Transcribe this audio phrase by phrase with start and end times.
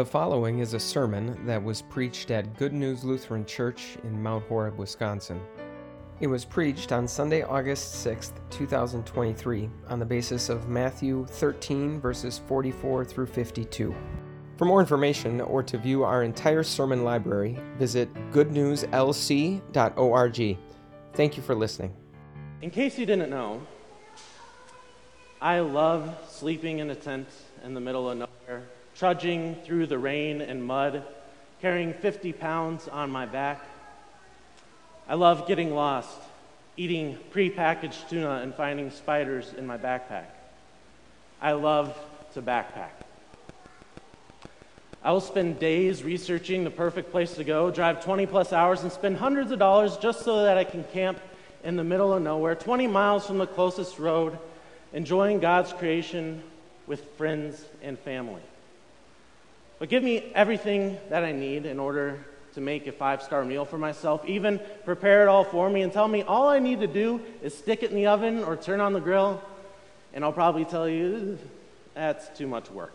[0.00, 4.46] The following is a sermon that was preached at Good News Lutheran Church in Mount
[4.46, 5.38] Horeb, Wisconsin.
[6.20, 12.40] It was preached on Sunday, August 6th, 2023, on the basis of Matthew 13, verses
[12.48, 13.94] 44 through 52.
[14.56, 20.58] For more information or to view our entire sermon library, visit goodnewslc.org.
[21.12, 21.94] Thank you for listening.
[22.62, 23.60] In case you didn't know,
[25.42, 27.28] I love sleeping in a tent
[27.62, 28.64] in the middle of nowhere
[29.00, 31.02] trudging through the rain and mud,
[31.62, 33.64] carrying 50 pounds on my back.
[35.08, 36.18] I love getting lost,
[36.76, 40.26] eating prepackaged tuna and finding spiders in my backpack.
[41.40, 41.96] I love
[42.34, 42.90] to backpack.
[45.02, 48.92] I will spend days researching the perfect place to go, drive 20 plus hours, and
[48.92, 51.18] spend hundreds of dollars just so that I can camp
[51.64, 54.38] in the middle of nowhere, 20 miles from the closest road,
[54.92, 56.42] enjoying God's creation
[56.86, 58.42] with friends and family.
[59.80, 63.64] But give me everything that I need in order to make a five star meal
[63.64, 64.24] for myself.
[64.26, 67.56] Even prepare it all for me and tell me all I need to do is
[67.56, 69.42] stick it in the oven or turn on the grill.
[70.12, 71.38] And I'll probably tell you
[71.94, 72.92] that's too much work.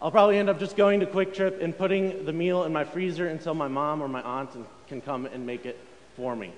[0.00, 2.84] I'll probably end up just going to Kwik Trip and putting the meal in my
[2.84, 4.50] freezer until my mom or my aunt
[4.88, 5.78] can come and make it
[6.16, 6.50] for me.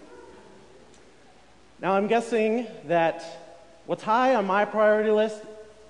[1.80, 3.24] Now, I'm guessing that
[3.86, 5.42] what's high on my priority list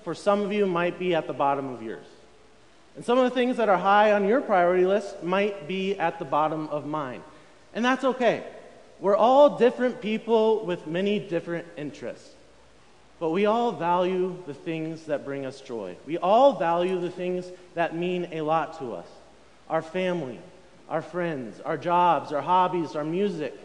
[0.03, 2.05] for some of you might be at the bottom of yours.
[2.95, 6.17] And some of the things that are high on your priority list might be at
[6.19, 7.21] the bottom of mine.
[7.73, 8.43] And that's okay.
[8.99, 12.29] We're all different people with many different interests.
[13.19, 15.95] But we all value the things that bring us joy.
[16.05, 19.07] We all value the things that mean a lot to us
[19.67, 20.39] our family,
[20.89, 23.57] our friends, our jobs, our hobbies, our music.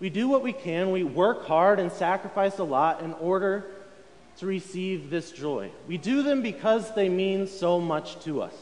[0.00, 0.90] We do what we can.
[0.90, 3.66] We work hard and sacrifice a lot in order
[4.38, 5.70] to receive this joy.
[5.86, 8.54] We do them because they mean so much to us.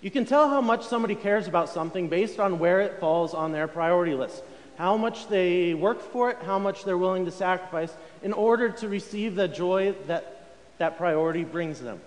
[0.00, 3.52] You can tell how much somebody cares about something based on where it falls on
[3.52, 4.42] their priority list,
[4.76, 8.88] how much they work for it, how much they're willing to sacrifice in order to
[8.88, 10.42] receive the joy that
[10.78, 12.00] that priority brings them.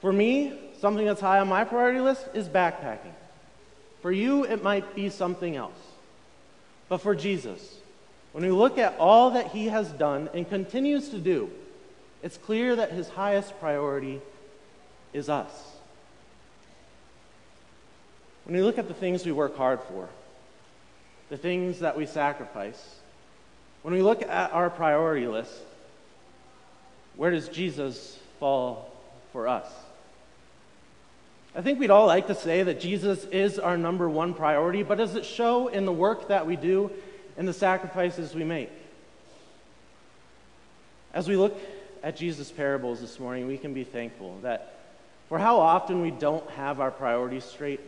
[0.00, 3.14] For me, something that's high on my priority list is backpacking.
[4.02, 5.78] For you, it might be something else.
[6.88, 7.76] But for Jesus,
[8.30, 11.50] when we look at all that he has done and continues to do,
[12.22, 14.20] it's clear that his highest priority
[15.12, 15.50] is us.
[18.44, 20.08] When we look at the things we work hard for,
[21.28, 22.96] the things that we sacrifice,
[23.82, 25.52] when we look at our priority list,
[27.16, 28.90] where does Jesus fall
[29.32, 29.66] for us?
[31.54, 34.98] I think we'd all like to say that Jesus is our number one priority, but
[34.98, 36.90] does it show in the work that we do
[37.36, 38.70] and the sacrifices we make?
[41.12, 41.58] As we look
[42.02, 44.80] at Jesus' parables this morning, we can be thankful that
[45.28, 47.80] for how often we don't have our priorities straight,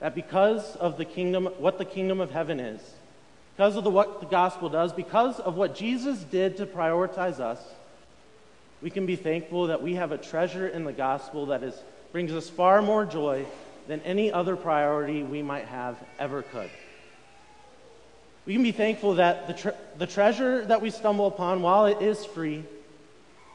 [0.00, 2.80] that because of the kingdom, what the kingdom of heaven is,
[3.56, 7.58] because of the, what the gospel does, because of what Jesus did to prioritize us,
[8.82, 11.74] we can be thankful that we have a treasure in the gospel that is,
[12.12, 13.46] brings us far more joy
[13.88, 16.68] than any other priority we might have ever could.
[18.44, 22.02] We can be thankful that the, tre- the treasure that we stumble upon, while it
[22.02, 22.64] is free,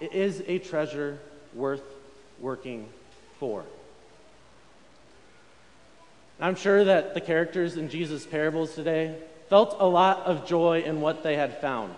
[0.01, 1.19] it is a treasure
[1.53, 1.83] worth
[2.39, 2.89] working
[3.39, 3.63] for.
[6.39, 9.15] I'm sure that the characters in Jesus' parables today
[9.47, 11.93] felt a lot of joy in what they had found.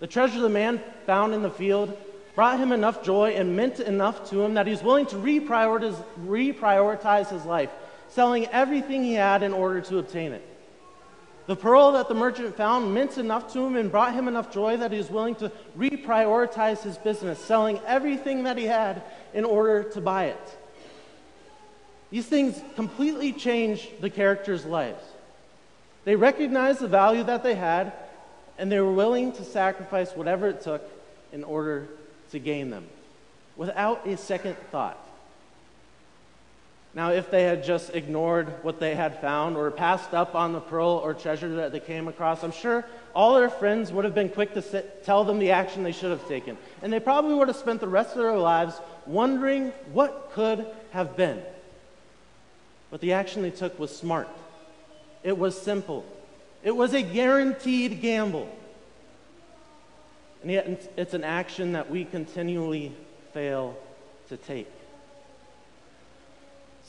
[0.00, 1.94] The treasure the man found in the field
[2.34, 7.28] brought him enough joy and meant enough to him that he's willing to reprioritize, reprioritize
[7.28, 7.70] his life,
[8.08, 10.57] selling everything he had in order to obtain it.
[11.48, 14.76] The pearl that the merchant found meant enough to him and brought him enough joy
[14.76, 19.82] that he was willing to reprioritize his business, selling everything that he had in order
[19.82, 20.58] to buy it.
[22.10, 25.02] These things completely changed the characters' lives.
[26.04, 27.94] They recognized the value that they had,
[28.58, 30.82] and they were willing to sacrifice whatever it took
[31.32, 31.88] in order
[32.30, 32.86] to gain them
[33.56, 35.02] without a second thought.
[36.94, 40.60] Now, if they had just ignored what they had found or passed up on the
[40.60, 44.30] pearl or treasure that they came across, I'm sure all their friends would have been
[44.30, 46.56] quick to sit, tell them the action they should have taken.
[46.82, 51.16] And they probably would have spent the rest of their lives wondering what could have
[51.16, 51.42] been.
[52.90, 54.28] But the action they took was smart,
[55.22, 56.06] it was simple,
[56.62, 58.48] it was a guaranteed gamble.
[60.42, 62.94] And yet, it's an action that we continually
[63.34, 63.76] fail
[64.28, 64.70] to take.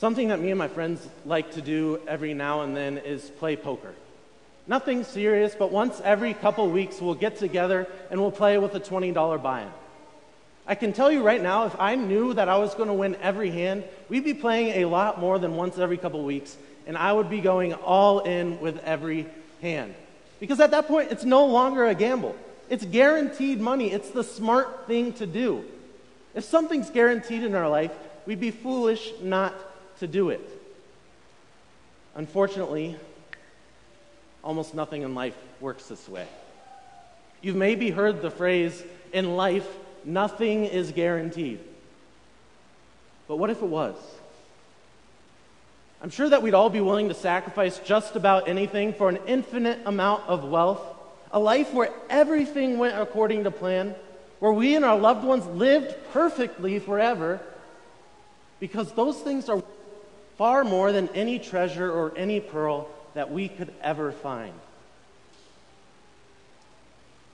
[0.00, 3.54] Something that me and my friends like to do every now and then is play
[3.54, 3.92] poker.
[4.66, 8.80] Nothing serious, but once every couple weeks we'll get together and we'll play with a
[8.80, 9.68] $20 buy in.
[10.66, 13.14] I can tell you right now, if I knew that I was going to win
[13.16, 16.56] every hand, we'd be playing a lot more than once every couple weeks,
[16.86, 19.26] and I would be going all in with every
[19.60, 19.94] hand.
[20.38, 22.34] Because at that point, it's no longer a gamble.
[22.70, 23.92] It's guaranteed money.
[23.92, 25.62] It's the smart thing to do.
[26.34, 27.92] If something's guaranteed in our life,
[28.24, 29.52] we'd be foolish not
[30.00, 30.46] to do it.
[32.14, 32.96] Unfortunately,
[34.42, 36.26] almost nothing in life works this way.
[37.40, 38.82] You've maybe heard the phrase,
[39.12, 39.66] in life,
[40.04, 41.60] nothing is guaranteed.
[43.28, 43.94] But what if it was?
[46.02, 49.80] I'm sure that we'd all be willing to sacrifice just about anything for an infinite
[49.84, 50.80] amount of wealth,
[51.30, 53.94] a life where everything went according to plan,
[54.38, 57.40] where we and our loved ones lived perfectly forever,
[58.58, 59.62] because those things are
[60.40, 64.54] far more than any treasure or any pearl that we could ever find.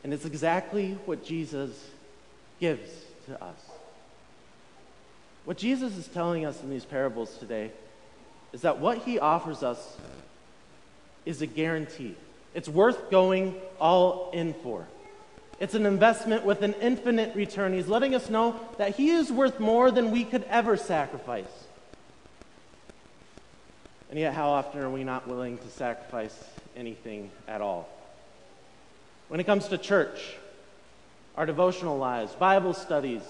[0.02, 1.70] And it's exactly what Jesus
[2.58, 2.90] gives
[3.26, 3.60] to us.
[5.44, 7.70] What Jesus is telling us in these parables today
[8.52, 9.96] is that what he offers us
[11.24, 12.16] is a guarantee.
[12.54, 14.84] It's worth going all in for.
[15.60, 17.72] It's an investment with an infinite return.
[17.72, 21.65] He's letting us know that he is worth more than we could ever sacrifice.
[24.10, 26.36] And yet, how often are we not willing to sacrifice
[26.76, 27.88] anything at all?
[29.28, 30.36] When it comes to church,
[31.36, 33.22] our devotional lives, Bible studies,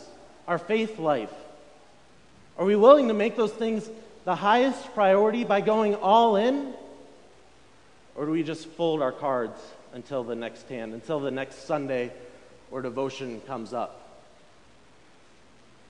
[0.47, 1.33] our faith life,
[2.59, 3.89] are we willing to make those things
[4.25, 6.75] the highest priority by going all in?
[8.15, 9.59] Or do we just fold our cards
[9.93, 12.13] until the next hand, until the next Sunday
[12.71, 14.03] or devotion comes up?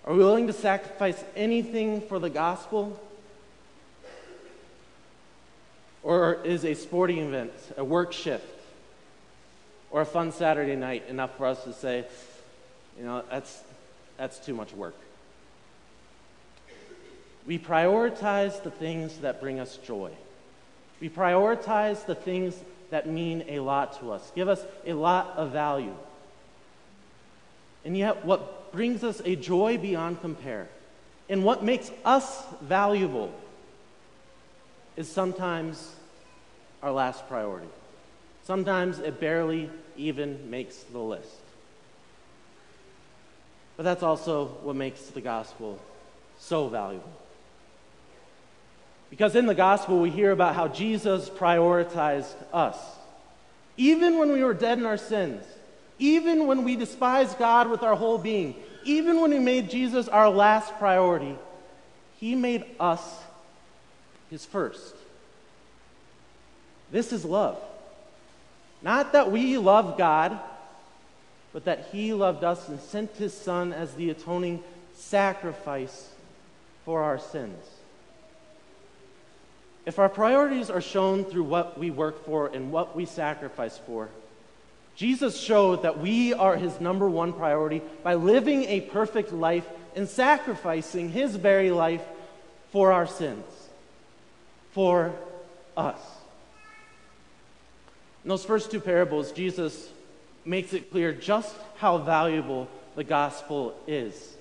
[0.04, 3.00] Are we willing to sacrifice anything for the gospel?
[6.06, 8.47] Or is a sporting event, a work shift,
[9.91, 12.05] or a fun Saturday night enough for us to say,
[12.97, 13.64] you know, that's,
[14.17, 14.94] that's too much work?
[17.44, 20.12] We prioritize the things that bring us joy.
[21.00, 22.55] We prioritize the things
[22.91, 25.97] that mean a lot to us, give us a lot of value.
[27.85, 30.69] And yet, what brings us a joy beyond compare
[31.29, 33.32] and what makes us valuable
[34.96, 35.94] is sometimes
[36.82, 37.69] our last priority.
[38.44, 41.28] Sometimes it barely even makes the list.
[43.76, 45.78] But that's also what makes the gospel
[46.38, 47.10] so valuable.
[49.10, 52.78] Because in the gospel, we hear about how Jesus prioritized us.
[53.76, 55.44] Even when we were dead in our sins,
[55.98, 60.28] even when we despised God with our whole being, even when we made Jesus our
[60.28, 61.37] last priority,
[62.19, 63.02] He made us
[64.31, 64.94] His first.
[66.90, 67.58] This is love.
[68.82, 70.38] Not that we love God,
[71.52, 74.62] but that He loved us and sent His Son as the atoning
[74.94, 76.11] sacrifice
[76.84, 77.64] for our sins.
[79.87, 84.08] If our priorities are shown through what we work for and what we sacrifice for,
[84.96, 90.08] Jesus showed that we are his number one priority by living a perfect life and
[90.08, 92.02] sacrificing his very life
[92.72, 93.44] for our sins,
[94.76, 95.11] for
[95.75, 95.99] us.
[98.23, 99.88] In those first two parables, Jesus
[100.44, 104.34] makes it clear just how valuable the gospel is.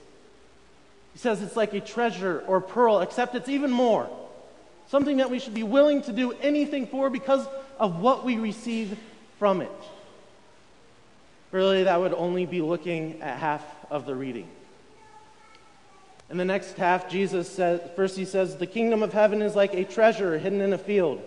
[1.13, 4.09] He says it's like a treasure or pearl, except it's even more
[4.89, 7.48] something that we should be willing to do anything for because
[7.79, 9.00] of what we receive
[9.39, 9.71] from it.
[11.53, 14.50] Really, that would only be looking at half of the reading.
[16.29, 19.74] In the next half, Jesus says, first he says, The kingdom of heaven is like
[19.74, 21.22] a treasure hidden in a field,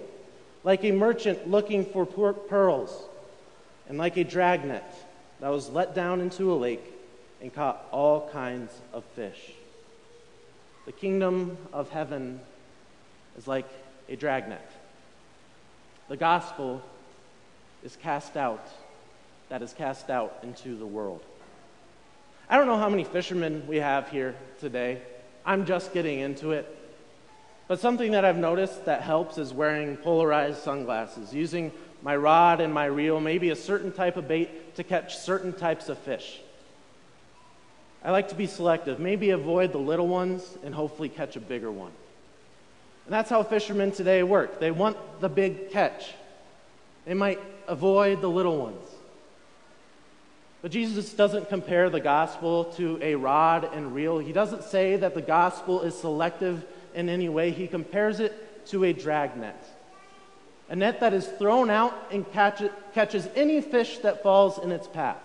[0.65, 3.05] like a merchant looking for pearls,
[3.89, 4.85] and like a dragnet
[5.41, 6.85] that was let down into a lake
[7.41, 9.53] and caught all kinds of fish.
[10.87, 12.41] The kingdom of heaven
[13.37, 13.69] is like
[14.09, 14.69] a dragnet.
[16.09, 16.83] The gospel
[17.85, 18.67] is cast out,
[19.49, 21.23] that is cast out into the world.
[22.51, 25.03] I don't know how many fishermen we have here today.
[25.45, 26.75] I'm just getting into it.
[27.67, 32.73] But something that I've noticed that helps is wearing polarized sunglasses, using my rod and
[32.73, 36.41] my reel, maybe a certain type of bait to catch certain types of fish.
[38.03, 41.71] I like to be selective, maybe avoid the little ones and hopefully catch a bigger
[41.71, 41.93] one.
[43.05, 44.59] And that's how fishermen today work.
[44.59, 46.15] They want the big catch,
[47.05, 48.89] they might avoid the little ones.
[50.61, 54.19] But Jesus doesn't compare the gospel to a rod and reel.
[54.19, 57.51] He doesn't say that the gospel is selective in any way.
[57.51, 59.57] He compares it to a dragnet
[60.69, 62.63] a net that is thrown out and catch
[62.93, 65.17] catches any fish that falls in its path.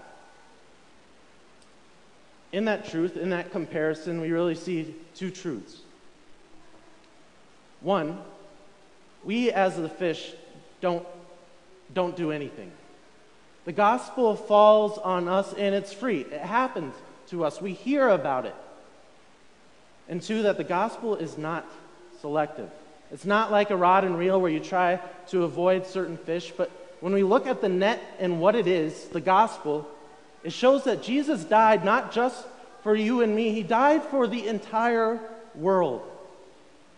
[2.51, 5.79] in that truth, in that comparison, we really see two truths.
[7.81, 8.19] One,
[9.23, 10.33] we as the fish
[10.79, 11.03] don't,
[11.95, 12.71] don't do anything.
[13.65, 16.21] The gospel falls on us and it's free.
[16.21, 16.93] It happens
[17.27, 17.61] to us.
[17.61, 18.55] We hear about it.
[20.09, 21.65] And two, that the gospel is not
[22.19, 22.69] selective.
[23.11, 26.69] It's not like a rod and reel where you try to avoid certain fish, but
[26.99, 29.87] when we look at the net and what it is, the gospel,
[30.43, 32.45] it shows that Jesus died not just
[32.81, 35.19] for you and me, he died for the entire
[35.55, 36.01] world.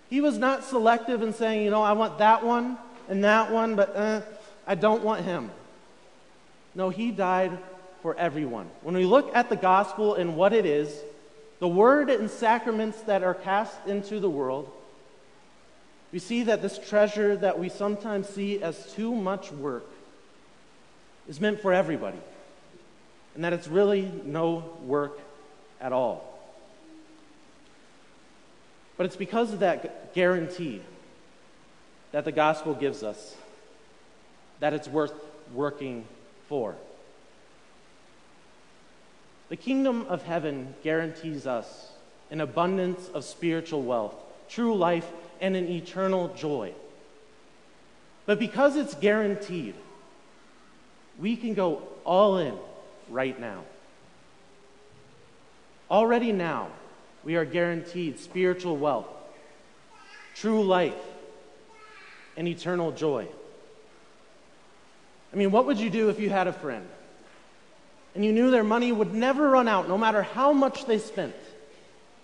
[0.10, 3.75] He was not selective in saying, you know, I want that one and that one,
[3.75, 4.22] but uh,
[4.65, 5.51] I don't want him.
[6.75, 7.58] No, he died
[8.01, 8.70] for everyone.
[8.84, 10.94] When we look at the gospel and what it is,
[11.60, 14.70] the word and sacraments that are cast into the world,
[16.12, 19.86] we see that this treasure that we sometimes see as too much work
[21.27, 22.20] is meant for everybody,
[23.34, 25.17] and that it's really no work
[25.82, 26.39] at all.
[28.98, 30.82] But it's because of that guarantee
[32.12, 33.36] that the gospel gives us
[34.60, 35.13] that it's worth
[35.53, 36.05] working
[36.47, 36.75] for.
[39.49, 41.91] The kingdom of heaven guarantees us
[42.31, 44.15] an abundance of spiritual wealth,
[44.49, 45.07] true life,
[45.39, 46.73] and an eternal joy.
[48.25, 49.75] But because it's guaranteed,
[51.19, 52.55] we can go all in
[53.09, 53.63] right now.
[55.89, 56.69] Already now,
[57.23, 59.07] we are guaranteed spiritual wealth,
[60.33, 60.95] true life,
[62.35, 63.27] and eternal joy.
[65.34, 66.88] I mean, what would you do if you had a friend
[68.13, 71.36] and you knew their money would never run out no matter how much they spent?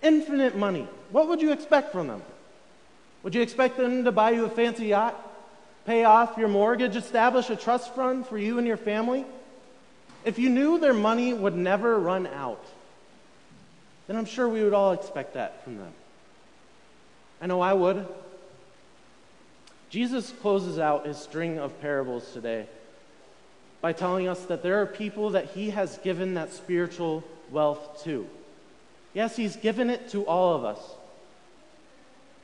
[0.02, 0.88] Infinite money.
[1.10, 2.22] What would you expect from them?
[3.22, 5.14] Would you expect them to buy you a fancy yacht,
[5.86, 9.24] pay off your mortgage, establish a trust fund for you and your family?
[10.24, 12.64] If you knew their money would never run out,
[14.06, 15.92] then I'm sure we would all expect that from them.
[17.40, 18.06] I know I would.
[19.90, 22.66] Jesus closes out his string of parables today
[23.82, 28.26] by telling us that there are people that he has given that spiritual wealth to.
[29.12, 30.78] Yes, he's given it to all of us,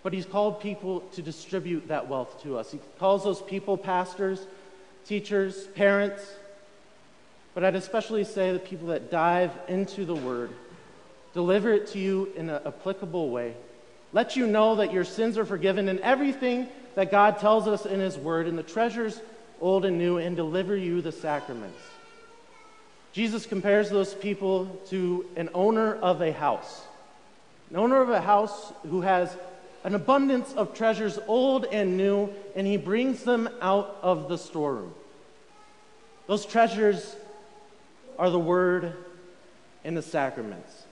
[0.03, 2.71] but he's called people to distribute that wealth to us.
[2.71, 4.47] He calls those people pastors,
[5.07, 6.23] teachers, parents,
[7.55, 10.51] but I'd especially say the people that dive into the word
[11.39, 13.55] deliver it to you in an applicable way,
[14.13, 18.01] let you know that your sins are forgiven and everything that God tells us in
[18.01, 19.21] His Word, and the treasures
[19.61, 21.81] old and new, and deliver you the sacraments.
[23.13, 26.83] Jesus compares those people to an owner of a house,
[27.71, 29.37] an owner of a house who has
[29.85, 34.93] an abundance of treasures, old and new, and he brings them out of the storeroom.
[36.27, 37.17] Those treasures
[38.19, 38.93] are the Word
[39.85, 40.85] and the sacraments.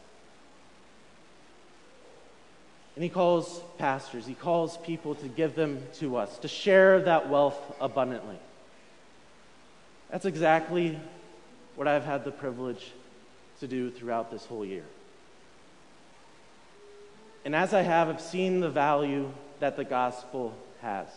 [2.95, 7.29] And he calls pastors, he calls people to give them to us, to share that
[7.29, 8.39] wealth abundantly.
[10.11, 10.99] That's exactly
[11.75, 12.93] what I've had the privilege
[13.61, 14.85] to do throughout this whole year.
[17.45, 21.09] And as I have, I've seen the value that the gospel has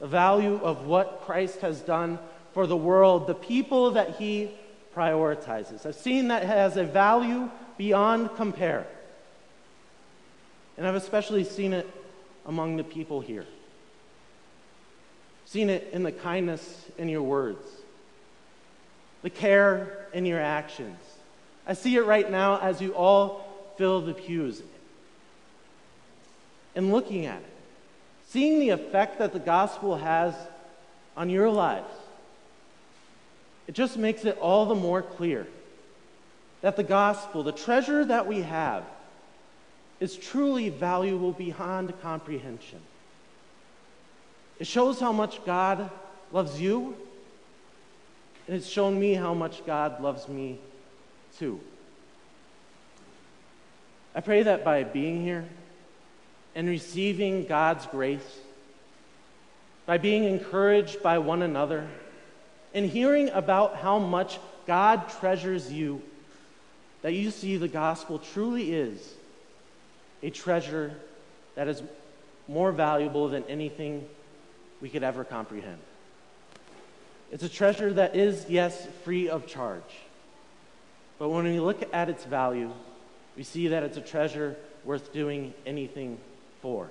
[0.00, 2.18] the value of what Christ has done
[2.52, 4.50] for the world, the people that he
[4.96, 5.86] prioritizes.
[5.86, 8.86] I've seen that has a value beyond compare.
[10.76, 11.88] And I've especially seen it
[12.46, 13.44] among the people here.
[15.50, 17.66] Seen it in the kindness in your words,
[19.22, 20.96] the care in your actions.
[21.66, 24.62] I see it right now as you all fill the pews
[26.76, 27.52] and looking at it,
[28.28, 30.36] seeing the effect that the gospel has
[31.16, 31.92] on your lives.
[33.66, 35.48] It just makes it all the more clear
[36.60, 38.84] that the gospel, the treasure that we have,
[39.98, 42.78] is truly valuable beyond comprehension.
[44.60, 45.90] It shows how much God
[46.32, 46.94] loves you,
[48.46, 50.58] and it's shown me how much God loves me
[51.38, 51.60] too.
[54.14, 55.48] I pray that by being here
[56.54, 58.38] and receiving God's grace,
[59.86, 61.88] by being encouraged by one another,
[62.74, 66.02] and hearing about how much God treasures you,
[67.00, 69.14] that you see the gospel truly is
[70.22, 70.94] a treasure
[71.54, 71.82] that is
[72.46, 74.06] more valuable than anything
[74.80, 75.78] we could ever comprehend.
[77.30, 79.82] It's a treasure that is, yes, free of charge.
[81.18, 82.70] But when we look at its value,
[83.36, 86.18] we see that it's a treasure worth doing anything
[86.62, 86.88] for.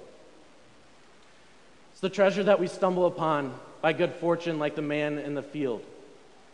[1.92, 5.44] It's the treasure that we stumble upon by good fortune, like the man in the
[5.44, 5.84] field.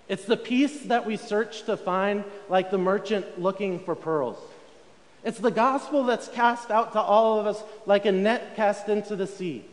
[0.07, 4.37] It's the peace that we search to find, like the merchant looking for pearls.
[5.23, 9.15] It's the gospel that's cast out to all of us like a net cast into
[9.15, 9.65] the sea.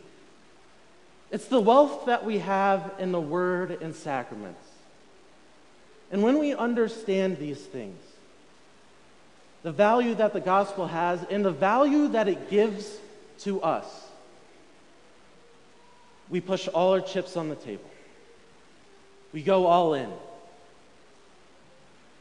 [1.33, 4.63] It's the wealth that we have in the word and sacraments.
[6.11, 7.99] And when we understand these things,
[9.63, 12.99] the value that the gospel has and the value that it gives
[13.39, 13.87] to us,
[16.29, 17.89] we push all our chips on the table.
[19.31, 20.11] We go all in.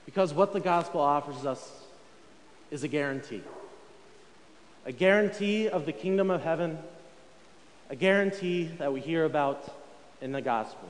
[0.07, 1.71] Because what the gospel offers us
[2.71, 3.43] is a guarantee
[4.87, 6.79] a guarantee of the kingdom of heaven,
[7.93, 9.71] a guarantee that we hear about
[10.23, 10.89] in the gospel.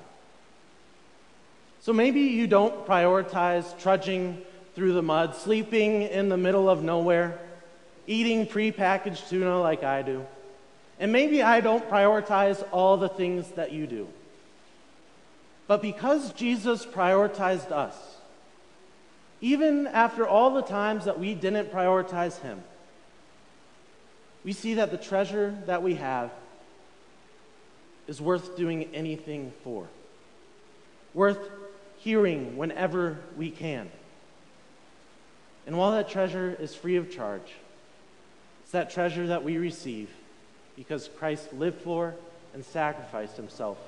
[1.81, 4.41] So maybe you don't prioritize trudging
[4.77, 7.41] through the mud, sleeping in the middle of nowhere,
[8.07, 10.25] eating prepackaged tuna like I do.
[11.01, 14.07] And maybe I don't prioritize all the things that you do.
[15.67, 17.97] But because Jesus prioritized us,
[19.41, 22.63] even after all the times that we didn't prioritize Him,
[24.45, 26.31] we see that the treasure that we have
[28.13, 29.87] is worth doing anything for,
[31.15, 31.51] worth
[31.97, 33.91] hearing whenever we can.
[35.67, 37.55] And while that treasure is free of charge,
[38.65, 40.11] it's that treasure that we receive
[40.77, 42.15] because Christ lived for
[42.53, 43.79] and sacrificed himself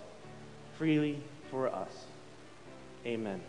[0.79, 1.19] freely
[1.51, 2.07] for us.
[3.05, 3.43] Amen.